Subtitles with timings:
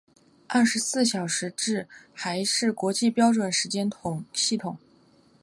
[0.47, 3.87] 二十四小时制还是国际标准时间
[4.33, 4.75] 系统。